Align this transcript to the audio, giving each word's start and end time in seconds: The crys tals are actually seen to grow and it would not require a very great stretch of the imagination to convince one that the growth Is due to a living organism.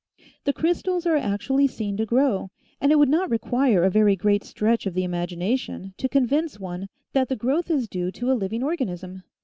The 0.45 0.51
crys 0.53 0.81
tals 0.81 1.05
are 1.05 1.15
actually 1.15 1.67
seen 1.67 1.95
to 1.97 2.07
grow 2.07 2.49
and 2.81 2.91
it 2.91 2.97
would 2.97 3.07
not 3.07 3.29
require 3.29 3.83
a 3.83 3.89
very 3.91 4.15
great 4.15 4.43
stretch 4.43 4.87
of 4.87 4.95
the 4.95 5.03
imagination 5.03 5.93
to 5.97 6.09
convince 6.09 6.59
one 6.59 6.87
that 7.13 7.29
the 7.29 7.35
growth 7.35 7.69
Is 7.69 7.87
due 7.87 8.09
to 8.13 8.31
a 8.31 8.33
living 8.33 8.63
organism. 8.63 9.21